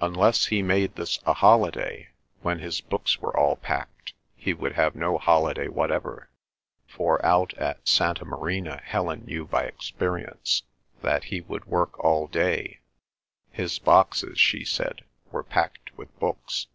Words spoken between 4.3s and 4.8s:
he would